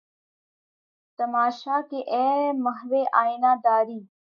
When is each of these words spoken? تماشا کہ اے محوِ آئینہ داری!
تماشا 1.19 1.77
کہ 1.89 1.99
اے 2.13 2.25
محوِ 2.63 3.01
آئینہ 3.21 3.51
داری! 3.63 3.99